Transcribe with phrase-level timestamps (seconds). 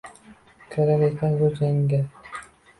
[0.75, 2.03] Kirar ekan zo’r jangga.